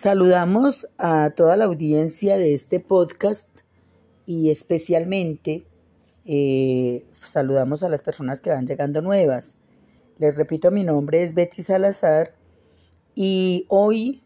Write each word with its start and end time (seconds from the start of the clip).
Saludamos 0.00 0.88
a 0.96 1.28
toda 1.36 1.58
la 1.58 1.66
audiencia 1.66 2.38
de 2.38 2.54
este 2.54 2.80
podcast 2.80 3.50
y 4.24 4.48
especialmente 4.48 5.66
eh, 6.24 7.04
saludamos 7.12 7.82
a 7.82 7.90
las 7.90 8.00
personas 8.00 8.40
que 8.40 8.48
van 8.48 8.66
llegando 8.66 9.02
nuevas. 9.02 9.56
Les 10.16 10.38
repito, 10.38 10.70
mi 10.70 10.84
nombre 10.84 11.22
es 11.22 11.34
Betty 11.34 11.60
Salazar 11.60 12.34
y 13.14 13.66
hoy, 13.68 14.22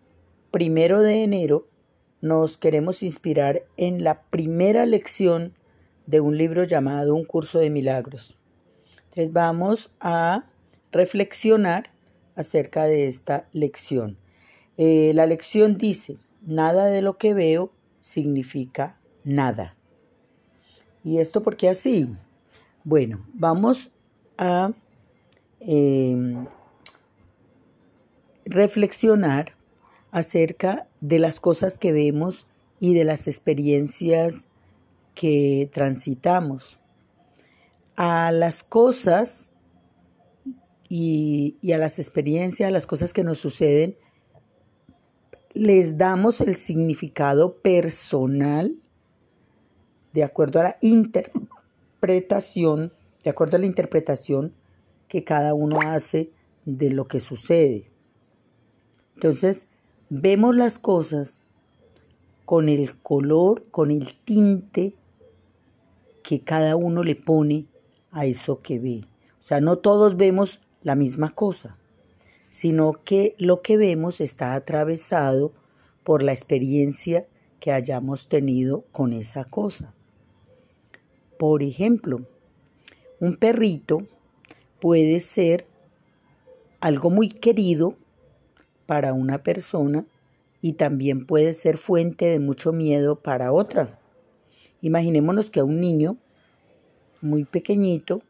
primero 0.52 1.02
de 1.02 1.25
enero, 1.25 1.66
nos 2.21 2.57
queremos 2.57 3.02
inspirar 3.02 3.64
en 3.77 4.04
la 4.04 4.22
primera 4.30 4.86
lección 4.86 5.54
de 6.07 6.21
un 6.21 6.38
libro 6.38 6.63
llamado 6.63 7.16
Un 7.16 7.25
curso 7.25 7.58
de 7.58 7.71
milagros. 7.71 8.38
Entonces 9.07 9.32
vamos 9.32 9.91
a 9.99 10.44
reflexionar 10.93 11.91
acerca 12.36 12.85
de 12.85 13.08
esta 13.08 13.49
lección. 13.52 14.18
Eh, 14.77 15.13
la 15.14 15.27
lección 15.27 15.79
dice, 15.79 16.19
nada 16.43 16.87
de 16.87 17.03
lo 17.03 17.17
que 17.17 17.35
veo 17.35 17.73
significa 18.01 19.00
nada. 19.23 19.77
¿Y 21.05 21.19
esto 21.19 21.43
por 21.43 21.57
qué 21.57 21.69
así? 21.69 22.09
Bueno, 22.83 23.25
vamos 23.35 23.91
a 24.37 24.73
em, 25.61 26.47
reflexionar 28.45 29.55
acerca 30.11 30.89
de 31.00 31.19
las 31.19 31.41
cosas 31.41 31.79
que 31.79 31.93
vemos 31.93 32.47
y 32.81 32.95
de 32.95 33.05
las 33.05 33.28
experiencias 33.28 34.47
que 35.14 35.70
transitamos. 35.72 36.78
A 37.97 38.33
las 38.33 38.62
cosas 38.64 39.48
y, 40.88 41.56
y 41.62 41.72
a 41.72 41.78
las 41.78 41.98
experiencias, 41.98 42.69
a 42.69 42.72
las 42.72 42.86
cosas 42.86 43.12
que 43.12 43.25
nos 43.25 43.38
suceden, 43.38 43.97
les 45.55 45.97
damos 45.97 46.41
el 46.41 46.56
significado 46.56 47.58
personal 47.58 48.74
de 50.12 50.24
acuerdo 50.24 50.58
a 50.60 50.64
la 50.64 50.77
interpretación, 50.80 52.92
de 53.22 53.30
acuerdo 53.30 53.56
a 53.56 53.60
la 53.60 53.66
interpretación 53.66 54.52
que 55.08 55.25
cada 55.25 55.55
uno 55.55 55.78
hace 55.80 56.32
de 56.64 56.91
lo 56.91 57.06
que 57.06 57.20
sucede. 57.20 57.88
Entonces, 59.14 59.69
vemos 60.10 60.56
las 60.56 60.78
cosas 60.78 61.41
con 62.44 62.69
el 62.69 63.00
color, 63.00 63.64
con 63.70 63.92
el 63.92 64.16
tinte 64.25 64.97
que 66.22 66.41
cada 66.41 66.75
uno 66.75 67.02
le 67.02 67.14
pone 67.14 67.66
a 68.10 68.27
eso 68.27 68.60
que 68.60 68.80
ve. 68.80 69.05
O 69.41 69.42
sea, 69.42 69.60
no 69.60 69.78
todos 69.78 70.16
vemos 70.16 70.60
la 70.82 70.97
misma 70.97 71.34
cosa 71.34 71.78
sino 72.55 73.00
que 73.02 73.34
lo 73.36 73.62
que 73.62 73.77
vemos 73.77 74.20
está 74.20 74.55
atravesado 74.55 75.52
por 76.05 76.22
la 76.22 76.30
experiencia 76.30 77.27
que 77.58 77.72
hayamos 77.72 78.28
tenido 78.28 78.84
con 78.92 79.12
esa 79.12 79.44
cosa. 79.44 79.92
Por 81.36 81.64
ejemplo, 81.64 82.20
un 83.19 83.38
perrito 83.38 84.06
puede 84.78 85.19
ser 85.19 85.66
algo 86.78 87.10
muy 87.10 87.28
querido 87.28 87.97
para 88.86 89.14
una 89.14 89.42
persona 89.42 90.06
y 90.62 90.75
también 90.75 91.27
puede 91.27 91.55
ser 91.55 91.77
fuente 91.77 92.27
de 92.27 92.38
mucho 92.38 92.72
miedo 92.72 93.16
para 93.16 93.50
otra. 93.50 93.98
Imaginémonos 94.80 95.50
que 95.50 95.60
un 95.60 95.80
niño 95.80 96.19
muy 97.20 97.44
pequeñito 97.44 98.22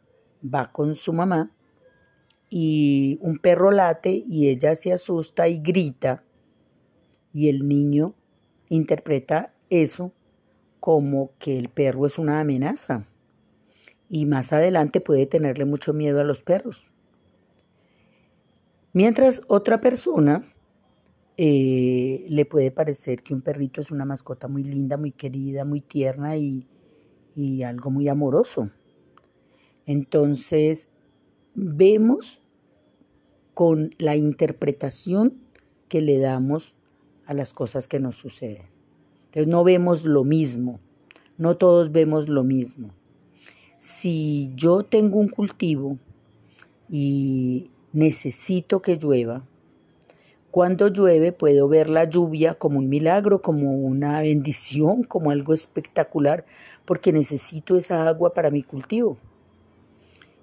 va 0.42 0.72
con 0.72 0.94
su 0.94 1.12
mamá 1.12 1.53
y 2.56 3.18
un 3.20 3.38
perro 3.38 3.72
late 3.72 4.22
y 4.28 4.46
ella 4.46 4.76
se 4.76 4.92
asusta 4.92 5.48
y 5.48 5.58
grita 5.58 6.22
y 7.32 7.48
el 7.48 7.66
niño 7.66 8.14
interpreta 8.68 9.52
eso 9.70 10.12
como 10.78 11.32
que 11.40 11.58
el 11.58 11.68
perro 11.68 12.06
es 12.06 12.16
una 12.16 12.38
amenaza 12.38 13.08
y 14.08 14.26
más 14.26 14.52
adelante 14.52 15.00
puede 15.00 15.26
tenerle 15.26 15.64
mucho 15.64 15.92
miedo 15.92 16.20
a 16.20 16.24
los 16.24 16.42
perros. 16.42 16.86
Mientras 18.92 19.42
otra 19.48 19.80
persona 19.80 20.48
eh, 21.36 22.24
le 22.28 22.44
puede 22.44 22.70
parecer 22.70 23.24
que 23.24 23.34
un 23.34 23.42
perrito 23.42 23.80
es 23.80 23.90
una 23.90 24.04
mascota 24.04 24.46
muy 24.46 24.62
linda, 24.62 24.96
muy 24.96 25.10
querida, 25.10 25.64
muy 25.64 25.80
tierna 25.80 26.36
y, 26.36 26.68
y 27.34 27.64
algo 27.64 27.90
muy 27.90 28.06
amoroso. 28.06 28.70
Entonces, 29.86 30.88
vemos 31.56 32.43
con 33.54 33.94
la 33.98 34.16
interpretación 34.16 35.34
que 35.88 36.00
le 36.00 36.18
damos 36.18 36.74
a 37.26 37.34
las 37.34 37.52
cosas 37.52 37.88
que 37.88 38.00
nos 38.00 38.16
suceden. 38.16 38.66
Entonces 39.26 39.46
no 39.46 39.64
vemos 39.64 40.04
lo 40.04 40.24
mismo, 40.24 40.80
no 41.38 41.56
todos 41.56 41.92
vemos 41.92 42.28
lo 42.28 42.44
mismo. 42.44 42.90
Si 43.78 44.52
yo 44.56 44.82
tengo 44.82 45.18
un 45.18 45.28
cultivo 45.28 45.98
y 46.88 47.70
necesito 47.92 48.82
que 48.82 48.96
llueva, 48.96 49.44
cuando 50.50 50.88
llueve 50.88 51.32
puedo 51.32 51.68
ver 51.68 51.88
la 51.88 52.04
lluvia 52.04 52.54
como 52.54 52.78
un 52.78 52.88
milagro, 52.88 53.42
como 53.42 53.74
una 53.74 54.20
bendición, 54.20 55.02
como 55.02 55.30
algo 55.30 55.52
espectacular, 55.52 56.44
porque 56.84 57.12
necesito 57.12 57.76
esa 57.76 58.06
agua 58.06 58.34
para 58.34 58.50
mi 58.50 58.62
cultivo 58.62 59.18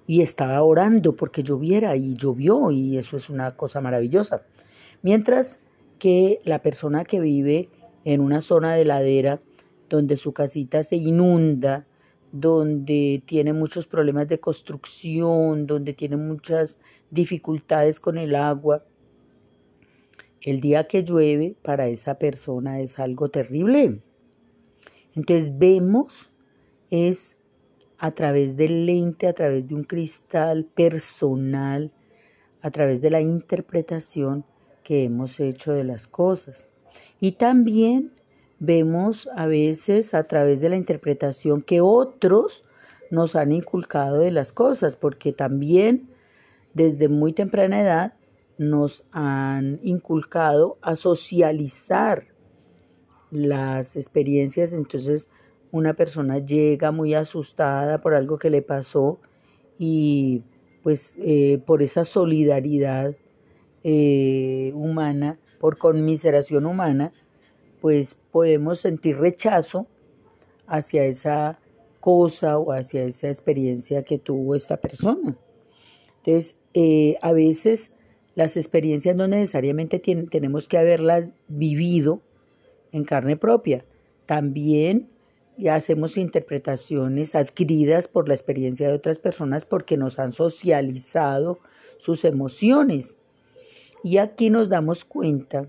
y 0.06 0.22
estaba 0.22 0.62
orando 0.62 1.14
porque 1.14 1.42
lloviera 1.42 1.96
y 1.96 2.14
llovió 2.14 2.70
y 2.70 2.98
eso 2.98 3.16
es 3.16 3.30
una 3.30 3.52
cosa 3.52 3.80
maravillosa. 3.80 4.42
Mientras 5.02 5.60
que 5.98 6.40
la 6.44 6.60
persona 6.62 7.04
que 7.04 7.20
vive 7.20 7.68
en 8.04 8.20
una 8.20 8.40
zona 8.40 8.74
de 8.74 8.84
ladera 8.84 9.40
donde 9.88 10.16
su 10.16 10.32
casita 10.32 10.82
se 10.82 10.96
inunda, 10.96 11.86
donde 12.32 13.22
tiene 13.26 13.52
muchos 13.52 13.86
problemas 13.86 14.26
de 14.28 14.40
construcción, 14.40 15.66
donde 15.66 15.92
tiene 15.92 16.16
muchas 16.16 16.80
dificultades 17.10 18.00
con 18.00 18.16
el 18.18 18.34
agua, 18.34 18.84
el 20.40 20.60
día 20.60 20.88
que 20.88 21.04
llueve 21.04 21.54
para 21.62 21.88
esa 21.88 22.18
persona 22.18 22.80
es 22.80 22.98
algo 22.98 23.28
terrible. 23.28 24.00
Entonces 25.14 25.56
vemos 25.56 26.30
es 26.90 27.36
a 28.02 28.10
través 28.10 28.56
del 28.56 28.84
lente, 28.84 29.28
a 29.28 29.32
través 29.32 29.68
de 29.68 29.76
un 29.76 29.84
cristal 29.84 30.64
personal, 30.64 31.92
a 32.60 32.72
través 32.72 33.00
de 33.00 33.10
la 33.10 33.20
interpretación 33.20 34.44
que 34.82 35.04
hemos 35.04 35.38
hecho 35.38 35.72
de 35.72 35.84
las 35.84 36.08
cosas. 36.08 36.68
Y 37.20 37.32
también 37.32 38.12
vemos 38.58 39.28
a 39.36 39.46
veces 39.46 40.14
a 40.14 40.24
través 40.24 40.60
de 40.60 40.68
la 40.68 40.76
interpretación 40.76 41.62
que 41.62 41.80
otros 41.80 42.64
nos 43.12 43.36
han 43.36 43.52
inculcado 43.52 44.18
de 44.18 44.32
las 44.32 44.52
cosas, 44.52 44.96
porque 44.96 45.32
también 45.32 46.10
desde 46.74 47.08
muy 47.08 47.32
temprana 47.32 47.82
edad 47.82 48.14
nos 48.58 49.04
han 49.12 49.78
inculcado 49.84 50.76
a 50.82 50.96
socializar 50.96 52.26
las 53.30 53.94
experiencias, 53.94 54.72
entonces 54.72 55.30
una 55.72 55.94
persona 55.94 56.38
llega 56.38 56.92
muy 56.92 57.14
asustada 57.14 58.00
por 58.00 58.14
algo 58.14 58.38
que 58.38 58.50
le 58.50 58.62
pasó 58.62 59.18
y 59.78 60.42
pues 60.82 61.16
eh, 61.18 61.60
por 61.64 61.82
esa 61.82 62.04
solidaridad 62.04 63.16
eh, 63.82 64.70
humana, 64.74 65.40
por 65.58 65.78
conmiseración 65.78 66.66
humana, 66.66 67.12
pues 67.80 68.20
podemos 68.30 68.80
sentir 68.80 69.16
rechazo 69.16 69.86
hacia 70.66 71.04
esa 71.04 71.58
cosa 72.00 72.58
o 72.58 72.72
hacia 72.72 73.04
esa 73.04 73.28
experiencia 73.28 74.02
que 74.02 74.18
tuvo 74.18 74.54
esta 74.54 74.76
persona. 74.76 75.36
Entonces, 76.18 76.60
eh, 76.74 77.16
a 77.22 77.32
veces 77.32 77.92
las 78.34 78.56
experiencias 78.56 79.16
no 79.16 79.26
necesariamente 79.26 79.98
tenemos 79.98 80.68
que 80.68 80.78
haberlas 80.78 81.32
vivido 81.48 82.20
en 82.92 83.04
carne 83.04 83.36
propia. 83.36 83.84
También 84.26 85.11
y 85.62 85.68
hacemos 85.68 86.16
interpretaciones 86.16 87.36
adquiridas 87.36 88.08
por 88.08 88.26
la 88.26 88.34
experiencia 88.34 88.88
de 88.88 88.94
otras 88.94 89.20
personas 89.20 89.64
porque 89.64 89.96
nos 89.96 90.18
han 90.18 90.32
socializado 90.32 91.60
sus 91.98 92.24
emociones. 92.24 93.18
Y 94.02 94.16
aquí 94.16 94.50
nos 94.50 94.68
damos 94.68 95.04
cuenta 95.04 95.68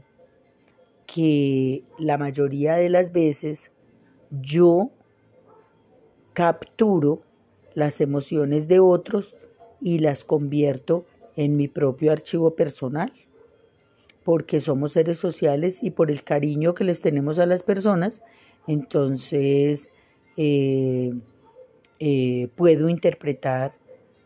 que 1.06 1.84
la 2.00 2.18
mayoría 2.18 2.74
de 2.74 2.90
las 2.90 3.12
veces 3.12 3.70
yo 4.32 4.90
capturo 6.34 7.22
las 7.76 8.02
emociones 8.02 8.68
de 8.68 8.80
otros 8.80 9.36
y 9.80 10.00
las 10.00 10.24
convierto 10.24 11.06
en 11.36 11.56
mi 11.56 11.68
propio 11.68 12.12
archivo 12.12 12.56
personal, 12.56 13.14
porque 14.24 14.60
somos 14.60 14.94
seres 14.94 15.20
sociales 15.20 15.84
y 15.84 15.92
por 15.92 16.10
el 16.10 16.24
cariño 16.24 16.74
que 16.74 16.84
les 16.84 17.00
tenemos 17.00 17.38
a 17.38 17.46
las 17.46 17.62
personas, 17.62 18.24
entonces 18.68 19.92
eh, 20.38 21.14
eh, 22.00 22.50
puedo 22.56 22.90
interpretar 22.90 23.76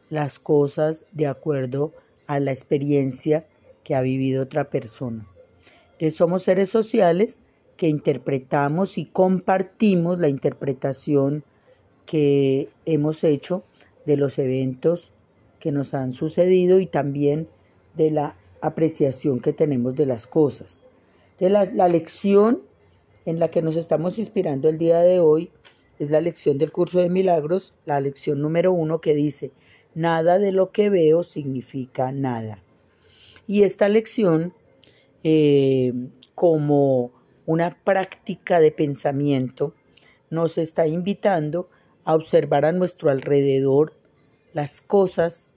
las 0.10 0.40
cosas 0.40 1.06
de 1.12 1.28
acuerdo 1.28 1.94
a 2.28 2.40
la 2.40 2.52
experiencia 2.52 3.48
que 3.84 3.96
ha 3.96 4.02
vivido 4.02 4.44
otra 4.44 4.70
persona. 4.70 5.28
somos 6.10 6.44
seres 6.44 6.70
sociales 6.70 7.42
que 7.78 7.88
interpretamos 7.88 8.98
y 8.98 9.06
compartimos 9.06 10.20
la 10.20 10.28
interpretación 10.28 11.44
que 12.06 12.70
hemos 12.86 13.24
hecho 13.24 13.64
de 14.06 14.18
los 14.18 14.40
eventos 14.40 15.12
que 15.60 15.72
nos 15.72 15.94
han 15.94 16.14
sucedido 16.14 16.80
y 16.80 16.86
también 16.86 17.48
de 17.96 18.12
la 18.12 18.36
apreciación 18.62 19.40
que 19.40 19.54
tenemos 19.54 19.96
de 19.96 20.06
las 20.06 20.28
cosas. 20.28 20.82
De 21.40 21.50
la, 21.50 21.66
la 21.66 21.88
lección 21.88 22.62
en 23.28 23.40
la 23.42 23.50
que 23.50 23.62
nos 23.62 23.76
estamos 23.76 24.20
inspirando 24.20 24.70
el 24.70 24.78
día 24.78 25.00
de 25.00 25.20
hoy 25.20 25.52
es 26.00 26.12
la 26.12 26.22
lección 26.22 26.58
del 26.58 26.72
curso 26.72 27.02
de 27.02 27.10
milagros, 27.10 27.74
la 27.86 28.00
lección 28.00 28.42
número 28.42 28.72
uno 28.72 29.02
que 29.02 29.14
dice, 29.14 29.52
nada 29.94 30.40
de 30.40 30.54
lo 30.54 30.72
que 30.72 30.90
veo 30.90 31.24
significa 31.24 32.14
nada. 32.14 32.64
Y 33.46 33.64
esta 33.64 33.90
lección, 33.90 34.54
eh, 35.26 35.92
como 36.36 37.12
una 37.46 37.78
práctica 37.84 38.62
de 38.62 38.72
pensamiento, 38.72 39.74
nos 40.30 40.58
está 40.58 40.88
invitando 40.88 41.70
a 42.06 42.16
observar 42.16 42.64
a 42.64 42.72
nuestro 42.72 43.10
alrededor 43.10 43.94
las 44.54 44.80
cosas 44.80 45.50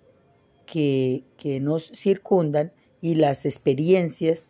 que, 0.67 1.23
que 1.37 1.61
nos 1.61 1.85
circundan 1.95 2.73
y 3.01 3.15
las 3.15 3.47
experiencias 3.47 4.49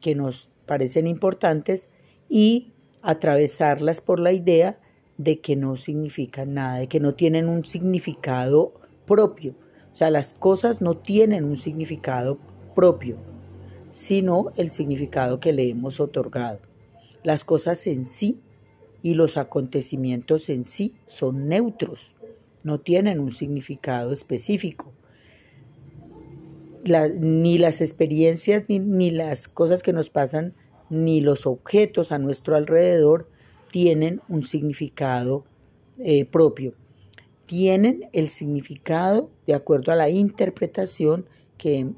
que 0.00 0.14
nos 0.14 0.48
parecen 0.64 1.06
importantes 1.06 1.90
y 2.34 2.72
atravesarlas 3.02 4.00
por 4.00 4.18
la 4.18 4.32
idea 4.32 4.80
de 5.18 5.40
que 5.40 5.54
no 5.54 5.76
significan 5.76 6.54
nada, 6.54 6.78
de 6.78 6.88
que 6.88 6.98
no 6.98 7.12
tienen 7.14 7.46
un 7.46 7.66
significado 7.66 8.72
propio. 9.04 9.54
O 9.92 9.94
sea, 9.94 10.08
las 10.08 10.32
cosas 10.32 10.80
no 10.80 10.96
tienen 10.96 11.44
un 11.44 11.58
significado 11.58 12.38
propio, 12.74 13.18
sino 13.92 14.50
el 14.56 14.70
significado 14.70 15.40
que 15.40 15.52
le 15.52 15.68
hemos 15.68 16.00
otorgado. 16.00 16.60
Las 17.22 17.44
cosas 17.44 17.86
en 17.86 18.06
sí 18.06 18.40
y 19.02 19.12
los 19.12 19.36
acontecimientos 19.36 20.48
en 20.48 20.64
sí 20.64 20.94
son 21.04 21.48
neutros, 21.48 22.14
no 22.64 22.80
tienen 22.80 23.20
un 23.20 23.30
significado 23.30 24.10
específico. 24.10 24.90
ni 27.20 27.58
las 27.58 27.82
experiencias, 27.82 28.64
ni, 28.68 28.78
ni 28.78 29.10
las 29.10 29.48
cosas 29.48 29.82
que 29.82 29.92
nos 29.92 30.08
pasan, 30.08 30.54
ni 30.92 31.22
los 31.22 31.46
objetos 31.46 32.12
a 32.12 32.18
nuestro 32.18 32.54
alrededor 32.54 33.26
tienen 33.70 34.20
un 34.28 34.44
significado 34.44 35.42
eh, 35.98 36.26
propio. 36.26 36.74
Tienen 37.46 38.10
el 38.12 38.28
significado 38.28 39.30
de 39.46 39.54
acuerdo 39.54 39.90
a 39.90 39.96
la 39.96 40.10
interpretación 40.10 41.24
que, 41.56 41.88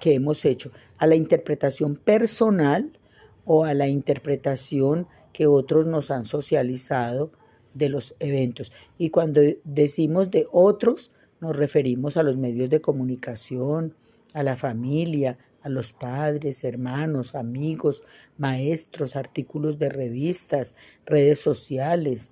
que 0.00 0.14
hemos 0.14 0.46
hecho, 0.46 0.72
a 0.96 1.06
la 1.06 1.16
interpretación 1.16 1.96
personal 1.96 2.98
o 3.44 3.66
a 3.66 3.74
la 3.74 3.88
interpretación 3.88 5.06
que 5.34 5.46
otros 5.46 5.86
nos 5.86 6.10
han 6.10 6.24
socializado 6.24 7.32
de 7.74 7.90
los 7.90 8.14
eventos. 8.20 8.72
Y 8.96 9.10
cuando 9.10 9.42
decimos 9.64 10.30
de 10.30 10.46
otros, 10.50 11.12
nos 11.42 11.58
referimos 11.58 12.16
a 12.16 12.22
los 12.22 12.38
medios 12.38 12.70
de 12.70 12.80
comunicación, 12.80 13.94
a 14.32 14.42
la 14.42 14.56
familia, 14.56 15.36
a 15.62 15.68
los 15.68 15.92
padres, 15.92 16.64
hermanos, 16.64 17.34
amigos, 17.34 18.02
maestros, 18.36 19.16
artículos 19.16 19.78
de 19.78 19.88
revistas, 19.88 20.74
redes 21.06 21.38
sociales, 21.38 22.30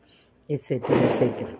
etcétera, 0.48 1.02
etcétera. 1.04 1.58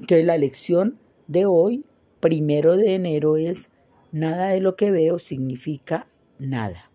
Entonces 0.00 0.26
la 0.26 0.36
lección 0.36 0.98
de 1.26 1.46
hoy, 1.46 1.84
primero 2.20 2.76
de 2.76 2.94
enero, 2.94 3.36
es 3.36 3.70
nada 4.10 4.48
de 4.48 4.60
lo 4.60 4.76
que 4.76 4.90
veo 4.90 5.18
significa 5.18 6.08
nada. 6.38 6.91